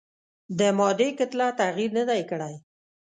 [0.59, 2.55] د مادې کتله تغیر نه دی کړی.